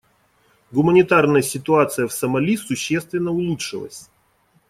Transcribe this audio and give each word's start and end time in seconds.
Гуманитарная 0.71 1.43
ситуация 1.43 2.07
в 2.07 2.11
Сомали 2.11 2.55
существенно 2.57 3.29
улучшилась. 3.29 4.09